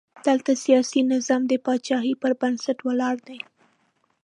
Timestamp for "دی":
3.27-3.39